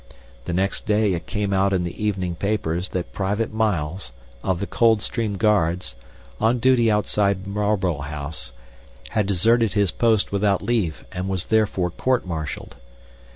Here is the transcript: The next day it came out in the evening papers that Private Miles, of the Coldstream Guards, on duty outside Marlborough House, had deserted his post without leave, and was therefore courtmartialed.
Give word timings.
The 0.45 0.53
next 0.53 0.87
day 0.87 1.13
it 1.13 1.27
came 1.27 1.53
out 1.53 1.73
in 1.73 1.83
the 1.83 2.03
evening 2.03 2.33
papers 2.35 2.89
that 2.89 3.13
Private 3.13 3.53
Miles, 3.53 4.13
of 4.43 4.59
the 4.59 4.65
Coldstream 4.65 5.37
Guards, 5.37 5.93
on 6.39 6.57
duty 6.57 6.89
outside 6.89 7.45
Marlborough 7.45 7.99
House, 8.01 8.51
had 9.09 9.27
deserted 9.27 9.73
his 9.73 9.91
post 9.91 10.31
without 10.31 10.63
leave, 10.63 11.05
and 11.11 11.29
was 11.29 11.45
therefore 11.45 11.91
courtmartialed. 11.91 12.73